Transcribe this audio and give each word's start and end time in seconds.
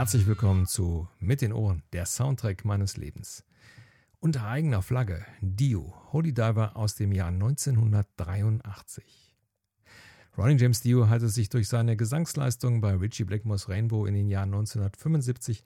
Herzlich 0.00 0.26
willkommen 0.26 0.64
zu 0.64 1.06
Mit 1.18 1.42
den 1.42 1.52
Ohren, 1.52 1.82
der 1.92 2.06
Soundtrack 2.06 2.64
meines 2.64 2.96
Lebens. 2.96 3.44
Unter 4.18 4.46
eigener 4.46 4.80
Flagge 4.80 5.26
Dio, 5.42 5.92
Holy 6.10 6.32
Diver 6.32 6.74
aus 6.74 6.94
dem 6.94 7.12
Jahr 7.12 7.28
1983. 7.28 9.36
Ronnie 10.38 10.56
James 10.56 10.80
Dio 10.80 11.10
hatte 11.10 11.28
sich 11.28 11.50
durch 11.50 11.68
seine 11.68 11.98
Gesangsleistung 11.98 12.80
bei 12.80 12.94
Richie 12.94 13.24
Blackmore's 13.24 13.68
Rainbow 13.68 14.06
in 14.06 14.14
den 14.14 14.30
Jahren 14.30 14.54
1975 14.54 15.64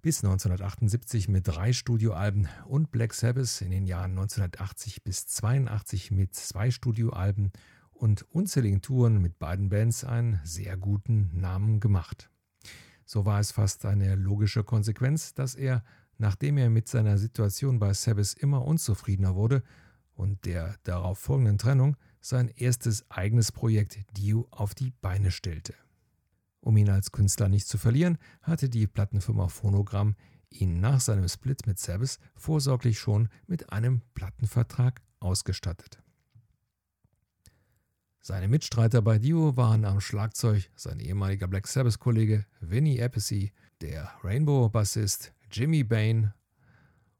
bis 0.00 0.22
1978 0.22 1.26
mit 1.26 1.48
drei 1.48 1.72
Studioalben 1.72 2.46
und 2.66 2.92
Black 2.92 3.14
Sabbath 3.14 3.62
in 3.62 3.72
den 3.72 3.84
Jahren 3.84 4.12
1980 4.12 5.02
bis 5.02 5.26
82 5.26 6.12
mit 6.12 6.36
zwei 6.36 6.70
Studioalben 6.70 7.50
und 7.90 8.32
unzähligen 8.32 8.80
Touren 8.80 9.20
mit 9.20 9.40
beiden 9.40 9.70
Bands 9.70 10.04
einen 10.04 10.38
sehr 10.44 10.76
guten 10.76 11.30
Namen 11.32 11.80
gemacht. 11.80 12.30
So 13.06 13.24
war 13.24 13.38
es 13.38 13.52
fast 13.52 13.86
eine 13.86 14.16
logische 14.16 14.64
Konsequenz, 14.64 15.32
dass 15.32 15.54
er, 15.54 15.84
nachdem 16.18 16.58
er 16.58 16.68
mit 16.68 16.88
seiner 16.88 17.18
Situation 17.18 17.78
bei 17.78 17.94
Sabbath 17.94 18.34
immer 18.34 18.64
unzufriedener 18.64 19.36
wurde 19.36 19.62
und 20.14 20.44
der 20.44 20.74
darauf 20.82 21.18
folgenden 21.20 21.56
Trennung, 21.56 21.96
sein 22.20 22.48
erstes 22.48 23.08
eigenes 23.08 23.52
Projekt 23.52 23.98
Dio 24.16 24.48
auf 24.50 24.74
die 24.74 24.90
Beine 24.90 25.30
stellte. 25.30 25.74
Um 26.60 26.76
ihn 26.76 26.90
als 26.90 27.12
Künstler 27.12 27.48
nicht 27.48 27.68
zu 27.68 27.78
verlieren, 27.78 28.18
hatte 28.42 28.68
die 28.68 28.88
Plattenfirma 28.88 29.46
Phonogramm 29.46 30.16
ihn 30.50 30.80
nach 30.80 31.00
seinem 31.00 31.28
Split 31.28 31.64
mit 31.68 31.78
Sabbath 31.78 32.18
vorsorglich 32.34 32.98
schon 32.98 33.28
mit 33.46 33.72
einem 33.72 34.02
Plattenvertrag 34.14 35.00
ausgestattet. 35.20 36.02
Seine 38.26 38.48
Mitstreiter 38.48 39.02
bei 39.02 39.20
Dio 39.20 39.56
waren 39.56 39.84
am 39.84 40.00
Schlagzeug 40.00 40.68
sein 40.74 40.98
ehemaliger 40.98 41.46
Black 41.46 41.68
Sabbath-Kollege 41.68 42.44
Vinny 42.58 43.00
Appice, 43.00 43.52
der 43.80 44.10
Rainbow-Bassist 44.24 45.32
Jimmy 45.52 45.84
Bain 45.84 46.32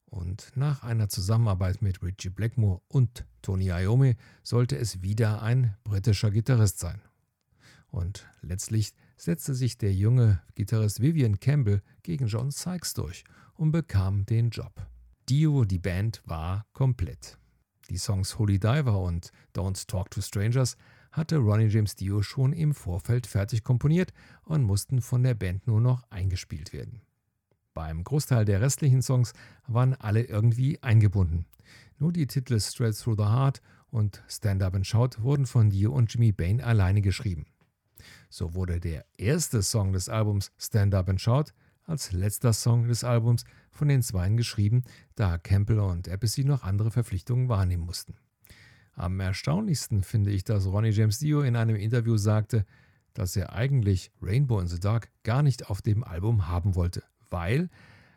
und 0.07 0.51
nach 0.57 0.83
einer 0.83 1.09
Zusammenarbeit 1.09 1.81
mit 1.81 2.03
Richie 2.03 2.31
Blackmore 2.31 2.81
und 2.89 3.25
Tony 3.41 3.69
Iommi 3.69 4.17
sollte 4.43 4.77
es 4.77 5.01
wieder 5.01 5.43
ein 5.43 5.77
britischer 5.85 6.33
Gitarrist 6.33 6.81
sein. 6.81 7.01
Und 7.87 8.27
letztlich 8.43 8.93
setzte 9.17 9.55
sich 9.55 9.79
der 9.79 9.95
junge 9.95 10.43
Gitarrist 10.57 11.01
Vivian 11.01 11.39
Campbell 11.39 11.83
gegen 12.03 12.27
John 12.27 12.51
Sykes 12.51 12.95
durch 12.95 13.23
und 13.55 13.71
bekam 13.71 14.27
den 14.27 14.51
Job. 14.51 14.85
Dio, 15.29 15.65
die 15.65 15.79
Band, 15.79 16.21
war 16.25 16.67
komplett. 16.73 17.39
Die 17.91 17.99
Songs 17.99 18.41
Holy 18.41 18.59
Diver 18.59 19.01
und 19.01 19.31
Don't 19.55 19.87
Talk 19.87 20.11
to 20.11 20.21
Strangers 20.21 20.77
hatte 21.17 21.39
Ronnie 21.39 21.69
James 21.69 21.97
Dio 21.97 22.23
schon 22.23 22.53
im 22.53 22.75
Vorfeld 22.75 23.27
fertig 23.27 23.65
komponiert 23.65 24.13
und 24.45 24.63
mussten 24.63 25.01
von 25.01 25.23
der 25.23 25.35
Band 25.35 25.67
nur 25.67 25.81
noch 25.81 26.03
eingespielt 26.11 26.73
werden. 26.73 27.01
Beim 27.73 28.05
Großteil 28.05 28.45
der 28.45 28.61
restlichen 28.61 29.03
Songs 29.03 29.33
waren 29.67 29.95
alle 29.95 30.23
irgendwie 30.23 30.83
eingebunden. 30.83 31.47
Nur 31.99 32.13
die 32.13 32.27
Titel 32.27 32.61
Straight 32.61 32.99
Through 32.99 33.17
the 33.17 33.25
Heart 33.25 33.63
und 33.91 34.23
Stand 34.29 34.63
Up 34.63 34.75
and 34.75 34.87
Shout 34.87 35.11
wurden 35.19 35.47
von 35.47 35.71
Dio 35.71 35.93
und 35.93 36.13
Jimmy 36.13 36.33
Bain 36.33 36.61
alleine 36.61 37.01
geschrieben. 37.01 37.47
So 38.29 38.55
wurde 38.55 38.81
der 38.81 39.07
erste 39.17 39.63
Song 39.63 39.93
des 39.93 40.09
Albums 40.09 40.53
Stand 40.59 40.95
Up 40.95 41.09
and 41.09 41.21
Shout 41.21 41.53
als 41.85 42.13
letzter 42.13 42.53
Song 42.53 42.89
des 42.89 43.05
Albums 43.05 43.45
von 43.71 43.89
den 43.89 44.03
Zweien 44.03 44.37
geschrieben, 44.37 44.85
da 45.15 45.39
Campbell 45.39 45.79
und 45.79 46.09
Appice 46.09 46.45
noch 46.45 46.63
andere 46.63 46.91
Verpflichtungen 46.91 47.49
wahrnehmen 47.49 47.85
mussten. 47.85 48.17
Am 48.97 49.21
erstaunlichsten 49.21 50.03
finde 50.03 50.31
ich, 50.31 50.43
dass 50.43 50.67
Ronnie 50.67 50.91
James 50.91 51.19
Dio 51.19 51.43
in 51.43 51.55
einem 51.55 51.77
Interview 51.77 52.17
sagte, 52.17 52.65
dass 53.13 53.37
er 53.37 53.53
eigentlich 53.53 54.11
Rainbow 54.23 54.59
in 54.59 54.69
the 54.69 54.81
Dark 54.81 55.11
gar 55.23 55.43
nicht 55.43 55.69
auf 55.69 55.83
dem 55.83 56.03
Album 56.03 56.49
haben 56.49 56.75
wollte, 56.75 57.03
weil 57.29 57.69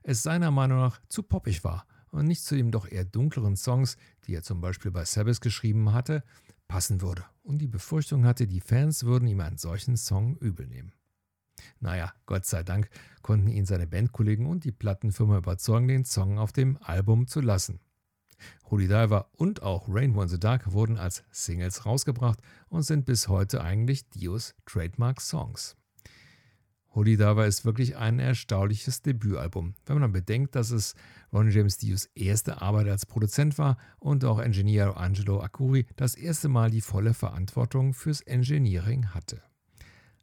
es 0.03 0.23
seiner 0.23 0.51
Meinung 0.51 0.79
nach 0.79 1.01
zu 1.09 1.21
poppig 1.21 1.65
war 1.65 1.85
und 2.11 2.27
nicht 2.27 2.43
zu 2.43 2.55
den 2.55 2.71
doch 2.71 2.89
eher 2.89 3.03
dunkleren 3.03 3.57
Songs, 3.57 3.97
die 4.25 4.33
er 4.33 4.41
zum 4.41 4.61
Beispiel 4.61 4.91
bei 4.91 5.03
Sabbath 5.03 5.41
geschrieben 5.41 5.91
hatte, 5.91 6.23
passen 6.69 7.01
würde 7.01 7.25
und 7.43 7.57
die 7.59 7.67
Befürchtung 7.67 8.25
hatte, 8.25 8.47
die 8.47 8.61
Fans 8.61 9.03
würden 9.03 9.27
ihm 9.27 9.41
einen 9.41 9.57
solchen 9.57 9.97
Song 9.97 10.37
übel 10.37 10.65
nehmen. 10.65 10.93
Naja, 11.81 12.13
Gott 12.25 12.45
sei 12.45 12.63
Dank 12.63 12.89
konnten 13.21 13.49
ihn 13.49 13.65
seine 13.65 13.85
Bandkollegen 13.85 14.45
und 14.45 14.63
die 14.63 14.71
Plattenfirma 14.71 15.39
überzeugen, 15.39 15.89
den 15.89 16.05
Song 16.05 16.39
auf 16.39 16.53
dem 16.53 16.77
Album 16.81 17.27
zu 17.27 17.41
lassen. 17.41 17.81
Holy 18.69 18.87
Diver 18.87 19.29
und 19.37 19.63
auch 19.63 19.87
Rainbow 19.89 20.21
in 20.21 20.29
the 20.29 20.39
Dark 20.39 20.71
wurden 20.71 20.97
als 20.97 21.23
Singles 21.31 21.85
rausgebracht 21.85 22.39
und 22.69 22.83
sind 22.83 23.05
bis 23.05 23.27
heute 23.27 23.61
eigentlich 23.61 24.09
Dios 24.09 24.55
Trademark-Songs. 24.65 25.75
Holy 26.95 27.17
Diver 27.17 27.45
ist 27.45 27.65
wirklich 27.65 27.97
ein 27.97 28.19
erstaunliches 28.19 29.01
Debütalbum, 29.03 29.75
wenn 29.85 29.99
man 29.99 30.11
bedenkt, 30.11 30.55
dass 30.55 30.71
es 30.71 30.95
Ronnie 31.31 31.51
James 31.51 31.77
Dios 31.77 32.05
erste 32.15 32.61
Arbeit 32.61 32.87
als 32.87 33.05
Produzent 33.05 33.57
war 33.59 33.77
und 33.99 34.25
auch 34.25 34.39
Engineer 34.39 34.97
Angelo 34.97 35.41
Akuri 35.41 35.85
das 35.95 36.15
erste 36.15 36.49
Mal 36.49 36.71
die 36.71 36.81
volle 36.81 37.13
Verantwortung 37.13 37.93
fürs 37.93 38.21
Engineering 38.21 39.13
hatte. 39.13 39.41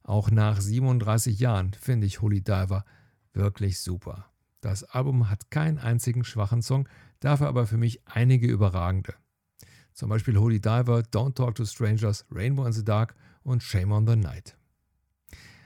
Auch 0.03 0.31
nach 0.31 0.61
37 0.61 1.39
Jahren 1.39 1.73
finde 1.73 2.07
ich 2.07 2.21
Holy 2.21 2.41
Diver 2.41 2.85
wirklich 3.33 3.81
super. 3.81 4.31
Das 4.61 4.83
Album 4.83 5.31
hat 5.31 5.51
keinen 5.51 5.79
einzigen 5.79 6.25
schwachen 6.25 6.63
Song, 6.63 6.89
dafür 7.21 7.49
aber 7.49 7.67
für 7.67 7.77
mich 7.77 8.07
einige 8.07 8.47
überragende. 8.47 9.15
Zum 9.93 10.11
Beispiel 10.11 10.37
Holy 10.37 10.61
Diver, 10.61 11.01
Don't 11.11 11.35
Talk 11.35 11.55
to 11.55 11.65
Strangers, 11.65 12.27
Rainbow 12.31 12.67
in 12.67 12.73
the 12.73 12.85
Dark 12.85 13.15
und 13.43 13.63
Shame 13.63 13.93
on 13.93 14.07
the 14.07 14.17
Night. 14.17 14.57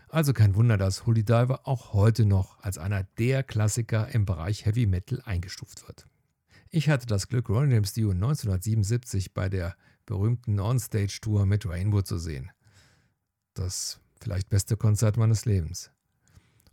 Also 0.08 0.32
kein 0.32 0.54
Wunder, 0.56 0.76
dass 0.76 1.06
Holy 1.06 1.24
Diver 1.24 1.68
auch 1.68 1.92
heute 1.92 2.26
noch 2.26 2.58
als 2.60 2.78
einer 2.78 3.04
der 3.18 3.42
Klassiker 3.42 4.08
im 4.12 4.24
Bereich 4.24 4.66
Heavy 4.66 4.86
Metal 4.86 5.20
eingestuft 5.24 5.86
wird. 5.86 6.06
Ich 6.68 6.88
hatte 6.88 7.06
das 7.06 7.28
Glück, 7.28 7.48
Ronnie 7.48 7.74
James 7.74 7.92
Dio 7.92 8.10
1977 8.10 9.34
bei 9.34 9.48
der 9.48 9.76
berühmten 10.06 10.58
On-Stage-Tour 10.58 11.46
mit 11.46 11.66
Rainbow 11.66 12.02
zu 12.02 12.18
sehen. 12.18 12.50
Das 13.54 14.00
vielleicht 14.20 14.48
beste 14.48 14.76
Konzert 14.76 15.16
meines 15.16 15.44
Lebens. 15.44 15.90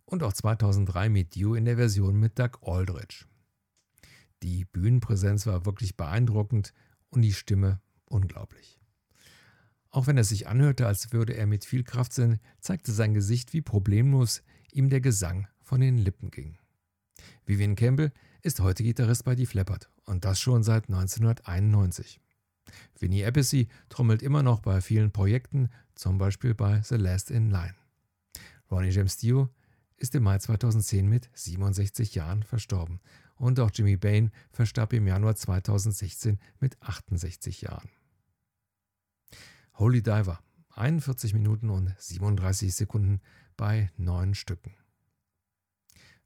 Und 0.05 0.23
auch 0.23 0.33
2003 0.33 1.09
mit 1.09 1.35
Dio 1.35 1.53
in 1.53 1.65
der 1.65 1.77
Version 1.77 2.19
mit 2.19 2.39
Doug 2.39 2.59
Aldrich. 2.61 3.25
Bühnenpräsenz 4.77 5.45
war 5.45 5.65
wirklich 5.65 5.97
beeindruckend 5.97 6.73
und 7.09 7.21
die 7.21 7.33
Stimme 7.33 7.81
unglaublich. 8.05 8.79
Auch 9.89 10.07
wenn 10.07 10.17
er 10.17 10.23
sich 10.23 10.47
anhörte, 10.47 10.85
als 10.85 11.11
würde 11.11 11.33
er 11.33 11.47
mit 11.47 11.65
viel 11.65 11.83
Kraft 11.83 12.13
sein, 12.13 12.39
zeigte 12.59 12.91
sein 12.91 13.13
Gesicht, 13.13 13.53
wie 13.53 13.61
problemlos 13.61 14.43
ihm 14.71 14.89
der 14.89 15.01
Gesang 15.01 15.47
von 15.61 15.81
den 15.81 15.97
Lippen 15.97 16.31
ging. 16.31 16.57
Vivian 17.45 17.75
Campbell 17.75 18.11
ist 18.41 18.59
heute 18.59 18.83
Gitarrist 18.83 19.23
bei 19.23 19.35
Die 19.35 19.45
Flappert 19.45 19.89
und 20.05 20.25
das 20.25 20.39
schon 20.39 20.63
seit 20.63 20.89
1991. 20.89 22.21
Vinnie 22.99 23.23
Appice 23.23 23.67
trommelt 23.89 24.21
immer 24.21 24.43
noch 24.43 24.59
bei 24.59 24.81
vielen 24.81 25.11
Projekten, 25.11 25.69
zum 25.95 26.17
Beispiel 26.17 26.53
bei 26.53 26.81
The 26.81 26.95
Last 26.95 27.31
in 27.31 27.49
Line. 27.49 27.75
Ronnie 28.69 28.89
James 28.89 29.17
Dio 29.17 29.49
ist 29.97 30.15
im 30.15 30.23
Mai 30.23 30.37
2010 30.37 31.07
mit 31.07 31.29
67 31.33 32.15
Jahren 32.15 32.43
verstorben 32.43 33.01
und 33.35 33.59
auch 33.59 33.71
Jimmy 33.73 33.97
Bain 33.97 34.31
verstarb 34.51 34.93
im 34.93 35.07
Januar 35.07 35.35
2016 35.35 36.39
mit 36.59 36.81
68 36.81 37.61
Jahren. 37.61 37.89
Holy 39.75 40.01
Diver, 40.01 40.39
41 40.71 41.33
Minuten 41.33 41.69
und 41.69 41.93
37 41.97 42.73
Sekunden 42.73 43.21
bei 43.57 43.91
neun 43.97 44.33
Stücken. 44.33 44.75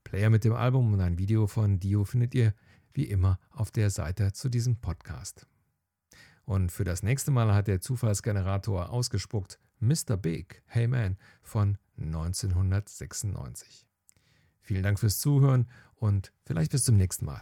Player 0.03 0.29
mit 0.29 0.43
dem 0.43 0.53
Album 0.53 0.93
und 0.93 1.01
ein 1.01 1.17
Video 1.17 1.47
von 1.47 1.79
Dio 1.79 2.03
findet 2.03 2.33
ihr 2.33 2.53
wie 2.93 3.05
immer 3.05 3.39
auf 3.51 3.71
der 3.71 3.89
Seite 3.89 4.33
zu 4.33 4.49
diesem 4.49 4.77
Podcast. 4.77 5.47
Und 6.43 6.71
für 6.71 6.83
das 6.83 7.03
nächste 7.03 7.31
Mal 7.31 7.53
hat 7.53 7.67
der 7.67 7.81
Zufallsgenerator 7.81 8.89
ausgespuckt 8.89 9.59
Mr. 9.79 10.17
Big, 10.17 10.63
Hey 10.65 10.87
Man 10.87 11.17
von 11.41 11.77
1996. 12.03 13.87
Vielen 14.61 14.83
Dank 14.83 14.99
fürs 14.99 15.19
Zuhören 15.19 15.67
und 15.95 16.31
vielleicht 16.45 16.71
bis 16.71 16.83
zum 16.83 16.97
nächsten 16.97 17.25
Mal. 17.25 17.41